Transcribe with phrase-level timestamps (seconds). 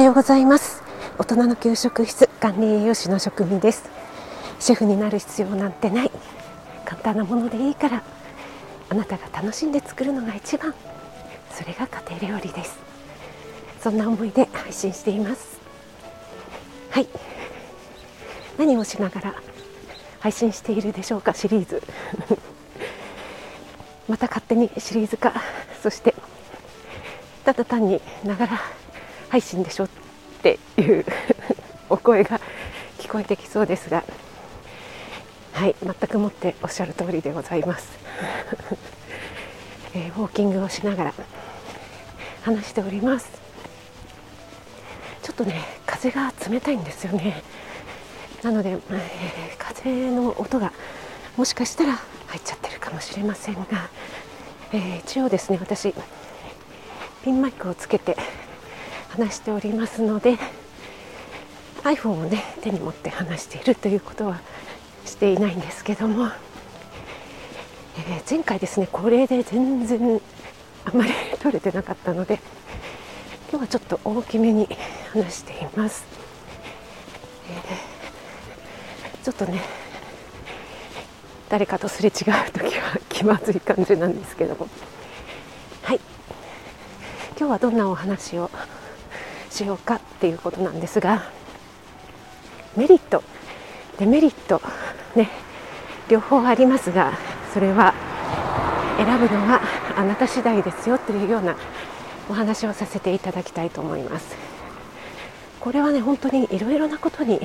[0.00, 0.82] はようございます。
[1.18, 3.84] 大人の給食室管理栄養士の職味です。
[4.58, 6.10] シェフになる必要なんてない。
[6.86, 8.02] 簡単なものでいいから。
[8.88, 10.74] あなたが楽しんで作るのが一番。
[11.52, 12.78] それが家庭料理です。
[13.82, 15.60] そんな思いで配信しています。
[16.88, 17.06] はい。
[18.56, 19.34] 何をしながら
[20.20, 21.82] 配信しているでしょうかシリーズ。
[24.08, 25.34] また勝手にシリーズ化。
[25.82, 26.14] そして
[27.44, 28.60] ただ単にながら
[29.30, 29.84] 配信でしょ
[30.40, 31.04] っていう
[31.90, 32.40] お声が
[32.98, 34.02] 聞こえてきそうですが
[35.52, 37.88] はい全くもっておっしゃる通りでございます、
[39.94, 41.14] えー、ウォーキングをしながら
[42.42, 43.28] 話しております。
[45.22, 47.42] ちょっとね風が冷たいんですよね。
[48.42, 48.78] なので、えー、
[49.58, 50.72] 風の音が
[51.36, 51.98] もしかしたら
[52.28, 53.62] 入っちゃってるかもしれませんが、
[54.72, 55.94] えー、一応ですね私
[57.22, 58.16] ピンマイクをつけて
[59.20, 60.38] 話しておりますので
[61.82, 64.40] iPhone をね手に持って話しているということは
[65.04, 66.28] していないんですけども、
[67.98, 70.20] えー、前回ですねこれで全然
[70.86, 72.40] あまり撮れてなかったので
[73.50, 74.66] 今日はちょっと大きめに
[75.12, 76.06] 話しています、
[77.50, 79.60] えー、ちょっとね
[81.50, 82.14] 誰かとすれ違う
[82.52, 84.68] 時は気まずい感じなんですけども。
[85.82, 86.00] はい。
[87.36, 88.48] 今日はどんなお話を
[89.50, 91.24] しようかっていうことなんですが
[92.76, 93.22] メリット。
[93.98, 94.62] デメリット。
[95.16, 95.28] ね。
[96.08, 97.12] 両方ありますが
[97.52, 97.94] それは
[98.96, 99.60] 選ぶのは
[99.96, 101.56] あなた次第ですよというような
[102.28, 104.36] お話をさせていただきたいと思います。
[105.60, 107.40] これはね本当にいろいろなことに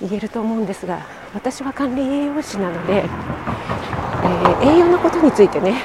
[0.00, 5.82] 言えると思うんですが私は管理栄養士なので、えー、栄養のことについてね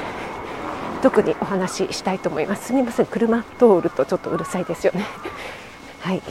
[1.02, 2.66] 特にお話ししたいと思います。
[2.66, 3.06] すみません。
[3.06, 5.04] 車通るとちょっとうるさいですよね。
[6.00, 6.22] はい、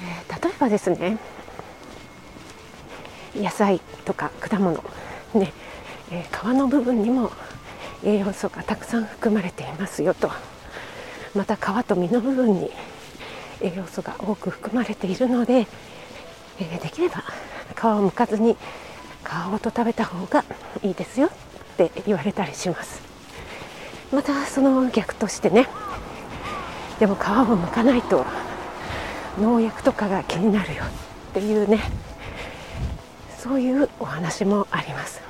[0.00, 1.18] えー、例えばですね。
[3.36, 4.82] 野菜とか果物
[5.34, 5.52] ね、
[6.10, 7.32] えー、皮の部分にも
[8.02, 10.30] 栄養素がたくさん含まれていますよと。
[11.34, 12.70] また皮と実の部分に
[13.60, 15.66] 栄養素が多く含まれているので、
[16.60, 17.24] えー、できれば
[17.76, 18.56] 皮を剥かずに
[19.22, 20.44] 皮ごと食べた方が
[20.82, 21.28] いいですよ。
[21.74, 23.02] って言われたりします。
[24.12, 25.68] またその逆としてね。
[27.00, 28.24] でも皮を剥かないと
[29.40, 31.80] 農薬とかが気になるよっていうね。
[33.36, 35.20] そういうお話もあります。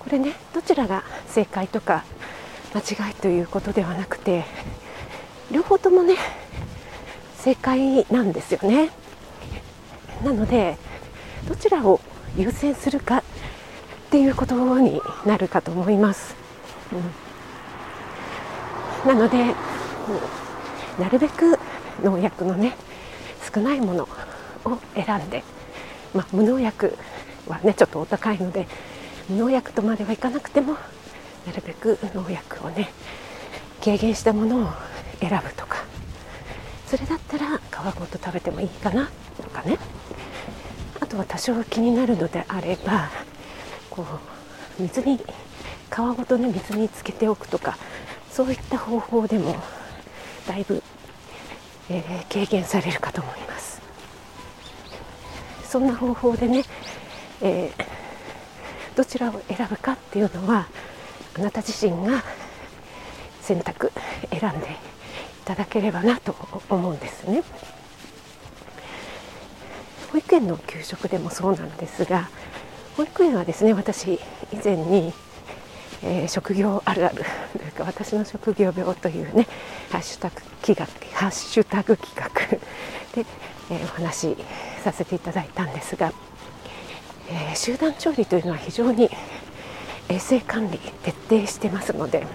[0.00, 2.04] これねどちらが正解とか
[2.74, 4.44] 間違いということではなくて
[5.50, 6.16] 両方ともね
[7.38, 8.90] 正解なんですよね。
[10.24, 10.76] なので
[11.48, 12.00] どちらを
[12.36, 13.22] 優先するか
[14.10, 16.34] っていうことになるかと思います。
[19.04, 19.54] うん、なので、うん、
[21.00, 21.56] なるべく
[22.02, 22.76] 農薬のね
[23.54, 24.08] 少ないもの
[24.64, 25.44] を選んで、
[26.12, 26.98] まあ、無農薬
[27.46, 28.66] はねちょっとお高いので
[29.28, 32.90] 無農薬とまではいかなくてもなるべく農薬をね
[33.80, 34.68] 軽減したものを
[35.20, 35.84] 選ぶとか。
[36.88, 39.08] それだったら皮ごと食べてもいいかな
[39.40, 39.78] とかね。
[40.98, 43.08] あとは多少気になるのであれば
[43.90, 44.06] こ
[44.78, 45.22] う水に皮
[46.16, 47.76] ごとね水につけておくとか
[48.30, 49.56] そういった方法でも
[50.46, 50.82] だいぶ、
[51.90, 53.80] えー、軽減されるかと思います。
[55.64, 56.64] そんな方法でね、
[57.40, 60.66] えー、どちらを選ぶかっていうのは
[61.36, 62.24] あなた自身が
[63.40, 63.92] 選択
[64.30, 64.70] 選んでい
[65.44, 66.34] ただければなと
[66.68, 67.42] 思うんですね。
[70.12, 72.28] 保育園の給食でもそうなんですが
[72.96, 74.12] 保育園はですね私
[74.52, 75.12] 以前に、
[76.02, 77.24] えー、職業あるある
[77.56, 79.46] というか私の職業病というね
[79.90, 80.86] ハッシュタグ企画
[81.16, 82.58] ハッシュタグ企画
[83.14, 83.26] で、
[83.70, 84.36] えー、お話し
[84.82, 86.12] させていただいたんですが、
[87.28, 89.10] えー、集団調理というのは非常に
[90.08, 92.26] 衛生管理徹底してますので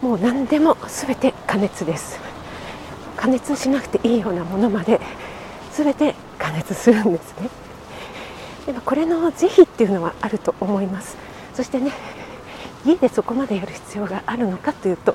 [0.00, 2.20] もう何でも全て加熱です。
[3.16, 5.00] 加熱しなくていいようなものまで
[5.72, 7.48] 全て加熱するんですね。
[8.66, 11.18] でもこれの是非っっていうのはあると思います。
[11.52, 11.92] そしてね
[12.86, 15.14] 家でそこまでやる必要があるのかというと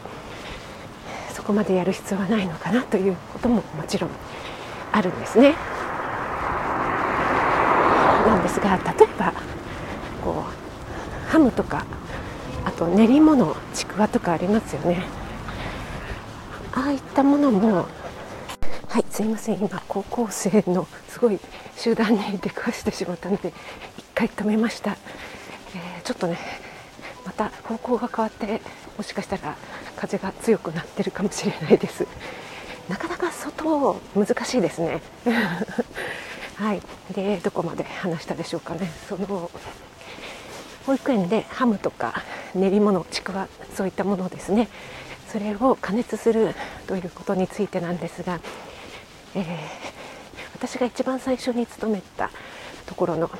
[1.33, 4.11] そこまでやる必要はないのかなということももちろん
[4.91, 5.55] あるんですね。
[8.27, 9.33] なんですが例えば
[10.23, 10.45] こ
[11.27, 11.83] うハムとか
[12.63, 15.03] あと練り物ちくわとかありますよね。
[16.73, 17.87] ああいったものも
[18.87, 19.55] はいすいません。
[19.55, 21.39] 今高校生のすごい
[21.75, 23.53] 集団に出くわしてしまったので
[24.21, 26.37] 回止めました、えー、ちょっとね
[27.25, 28.61] また方向が変わって
[28.95, 29.55] もしかしたら
[29.95, 32.05] 風が強くなってるかもしれないです。
[32.87, 35.01] なかなか外難しいですね。
[36.55, 36.81] はい。
[37.13, 38.91] でどこまで話したでしょうかね。
[39.07, 39.49] その
[40.85, 42.21] 保育園でハムとか
[42.53, 44.67] 練り物ちくわそういったものですね。
[45.31, 46.53] それを加熱する
[46.85, 48.39] ということについてなんですが、
[49.33, 49.45] えー、
[50.53, 52.29] 私が一番最初に勤めた
[52.85, 53.31] ところの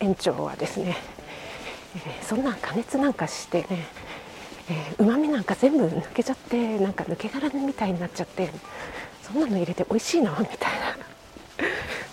[0.00, 0.96] 園長はですね、
[1.96, 3.86] えー、そんな加熱なんかしてね
[4.98, 8.50] うま、みなんか全部抜けちゃってなんか抜け殻みたいになっちゃって
[9.22, 10.30] そんなの入れて美味しいの？
[10.38, 10.96] みたいな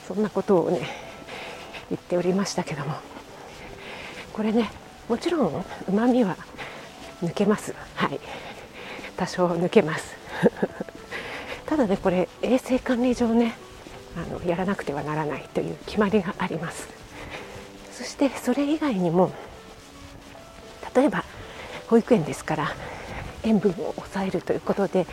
[0.07, 0.87] そんなことをね
[1.89, 2.95] 言っておりましたけども
[4.31, 4.69] これね
[5.09, 6.37] もちろんうまみは
[7.21, 7.73] 抜けます。
[7.95, 8.19] はい。
[9.17, 10.15] 多少抜けます。
[11.65, 13.55] ただねこれ衛生管理上ね
[14.17, 16.87] あのやらなくてはならないという決まりがあります。
[17.95, 19.31] そしてそれ以外にも
[20.94, 21.24] 例えば
[21.88, 22.71] 保育園ですから
[23.44, 25.07] 塩分を抑えるということで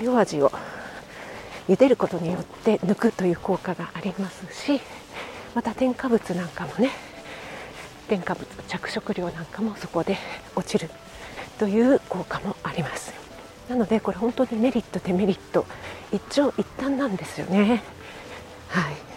[0.00, 0.52] 塩味を
[1.68, 4.80] 茹でることによって抜くという効果がありますし
[5.54, 6.90] また添加物なんかもね
[8.08, 10.18] 添加物着色料なんかもそこで
[10.56, 10.90] 落ちる
[11.58, 13.12] という効果もあります。
[13.68, 15.64] なのでこれ本当にメリットデメリット
[16.12, 17.82] 一長一短なんですよね。
[18.68, 19.09] はい。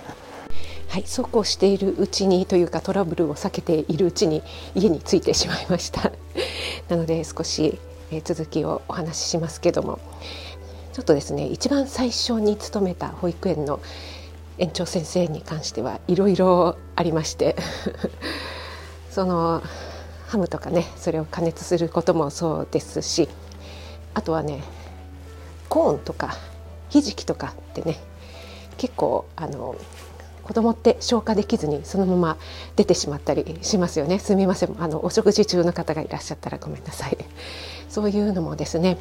[0.94, 4.44] はい、そうこうしているうちにというかトラブルを避けているうちに
[4.76, 6.12] 家に着いてしまいました。
[6.88, 7.80] なので少し、
[8.12, 9.98] え続きをお話ししますけども。
[10.94, 13.80] ちょっとですね一番最初に勤めた保育園の
[14.60, 17.56] 園長先生に関してはいろいろありまして。
[19.10, 19.64] その
[20.28, 23.28] ハムとかねそれを加熱することもそうですし。
[24.14, 24.64] あとはね
[25.70, 26.38] コーンとか
[26.90, 28.00] ひじきとかってね
[28.78, 29.76] 結構あの
[30.44, 32.38] 子供って消化できずにそのまま
[32.76, 34.20] 出てしまったりしますよね。
[34.20, 34.76] すみません。
[34.80, 37.18] あのお食事中の方がいらっしゃったらごめんなさい。
[37.90, 38.98] そういうのもですね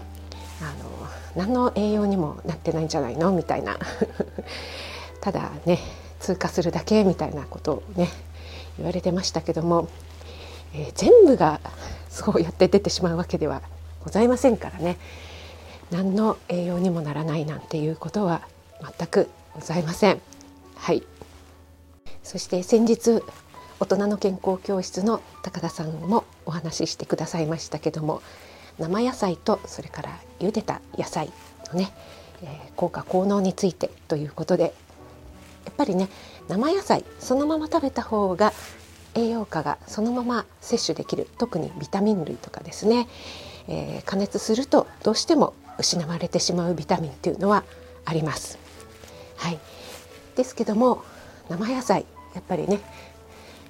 [0.60, 3.32] あの何の栄養にもなってないんじゃないの？
[3.32, 3.78] みたいな。
[5.20, 5.78] ただね
[6.20, 8.08] 通過するだけみたいなことをね
[8.76, 9.88] 言われてましたけども、
[10.74, 11.60] えー、全部が
[12.08, 13.62] そうやって出てしまうわけでは
[14.04, 14.98] ございませんからね。
[15.90, 18.42] 何の栄養にもならないなんていうことは
[18.98, 20.20] 全くございません。
[20.76, 21.02] はい。
[22.22, 23.22] そして先日
[23.80, 28.22] 大人の健康教室の高田さんもお話ししてくださいましたけども
[28.78, 31.30] 生野菜とそれから茹でた野菜
[31.72, 31.92] のね、
[32.42, 34.72] えー、効果効能についてということで
[35.64, 36.08] やっぱりね
[36.48, 38.52] 生野菜そのまま食べた方が
[39.14, 43.08] 栄養価がそのまま摂取できる特にビタミン類とかですね、
[43.68, 47.64] えー、加熱するとどうしても失われてしまうビタミンっていうのは
[48.04, 48.58] あります。
[49.36, 49.58] はい、
[50.36, 51.02] ですけども
[51.48, 52.80] 生野菜やっぱりね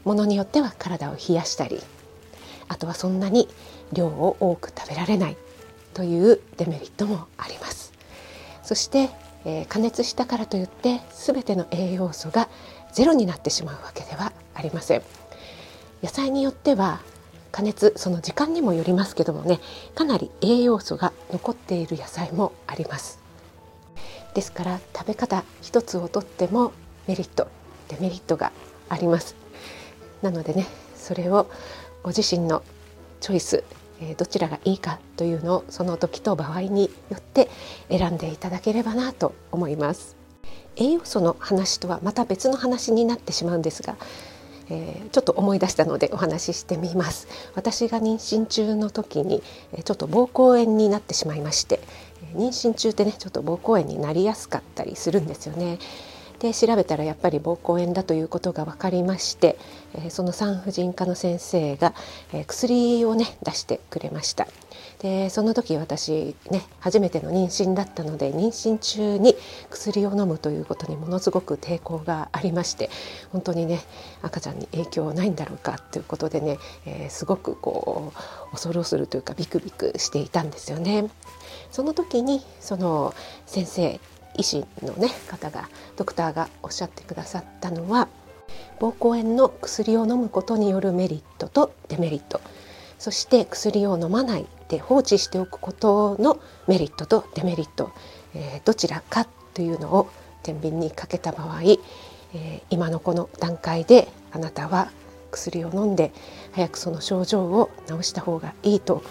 [0.05, 1.81] ものによっては体を冷やしたり
[2.69, 3.49] あとはそんなに
[3.93, 5.37] 量を多く食べられない
[5.95, 7.93] というデメリットもあります。
[8.63, 9.11] そして、
[9.45, 12.49] えー、加熱したからといって全ての栄養素が
[12.93, 15.03] ゼロになってしまうわけではありません。
[16.03, 17.01] 野菜によっては
[17.51, 19.61] 加熱その時間にもよりますけどもね
[19.95, 23.21] かなり栄養素が残っている野菜もあります。
[24.35, 26.73] ですから食べ方一つをとっても
[27.07, 27.49] メリット。
[27.95, 28.53] デメリットが
[28.89, 29.37] あります。
[30.23, 30.67] なのでね
[30.97, 31.49] それを
[32.03, 32.63] ご自身の
[33.21, 33.65] チョイス
[34.17, 37.49] どちらがいいかというのをその時と場合によって
[37.89, 40.17] 選んでいただければなと思います。
[40.77, 43.97] 栄養素の話とはまた別の話になってしまうんですが、
[44.71, 47.29] えー、ちょっと思い出したのでお話ししてみます。
[47.55, 49.43] 私が妊娠中の時に
[49.85, 51.81] ちょっと膀胱炎になってしまいまして
[52.35, 55.79] 妊娠中ってねちょっと膀胱炎になりやすかったりするんですよね。
[56.43, 59.57] で調べたらやっぱり膀胱炎だということが分かりまして、
[59.95, 61.95] えその産婦人科の先生が、
[62.33, 64.49] え薬をね出してくれました
[64.99, 69.37] でその時私ね初めての妊娠だったので妊娠中に
[69.71, 72.91] 薬を飲むということにものすごく抵抗がありまして
[73.31, 73.81] 本当にね
[74.23, 78.13] 赤ちゃんに影響ないんだろうかということでね、えー、すごくこ
[78.49, 81.09] う恐る恐るというかビクビクしていたんですよね。
[81.71, 83.15] その時にその
[83.47, 84.01] 先生
[84.37, 88.09] 医師の、ね、方がドクターがおっしゃってくださったのは
[88.81, 92.41] 膀胱炎の薬を飲むことによるメリットとデメリット。
[92.99, 97.91] そして薬を飲まないで放置しておくことのメリットとデメリット、
[98.33, 99.25] えー、どちらか
[99.55, 100.09] というのを
[100.45, 104.93] 天秤にかけた場合、えー、今のこの段階であなたは
[105.33, 106.13] 薬を飲んで
[106.53, 109.03] 早くその症状を治した方がいいと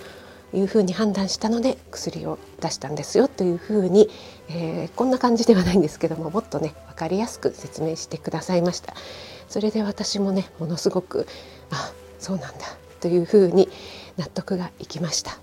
[0.54, 4.10] いうふうに判断したので薬を出したんですよというふうに、
[4.50, 8.94] えー、こんな感じではないんですけどももっとね分かりやすく説明してくださいました。
[9.48, 11.28] それで私もねものすごく
[11.72, 12.60] あそうなんだ
[13.00, 13.70] というふうに
[14.18, 15.38] 納得がいきました。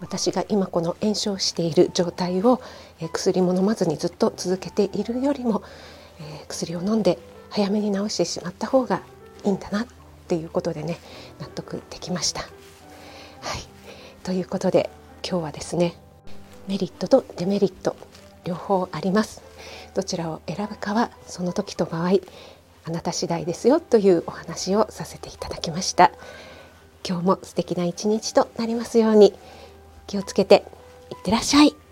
[0.00, 2.60] 私が今この炎症している状態を、
[3.00, 5.62] え薬も飲まずにずっと続けているよりも、
[6.20, 9.00] え薬を飲んで早めに治してしまった方が
[9.44, 9.86] いいんだなっ
[10.28, 10.98] ていうことでね
[11.40, 12.42] 納得できました。
[12.42, 13.73] はい。
[14.24, 14.88] ということで
[15.22, 15.94] 今日はですね
[16.66, 17.94] メリットとデメリット
[18.44, 19.42] 両方あります。
[19.94, 22.12] どちらを選ぶかはその時と場合
[22.86, 26.10] あなた次第ですよというお話をさせていただきました。
[27.06, 29.34] 今日も素敵な一日となりますように
[30.06, 30.64] 気をつけて
[31.10, 31.83] いってらっしゃい。